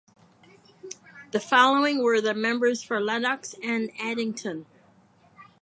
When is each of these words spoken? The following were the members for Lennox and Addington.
The 1.29 1.39
following 1.39 2.01
were 2.01 2.19
the 2.21 2.33
members 2.33 2.81
for 2.81 2.99
Lennox 2.99 3.53
and 3.63 3.91
Addington. 3.99 4.65